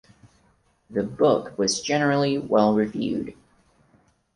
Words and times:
The 0.89 1.03
book 1.03 1.55
was 1.59 1.79
generally 1.79 2.39
well 2.39 2.73
reviewed. 2.73 3.35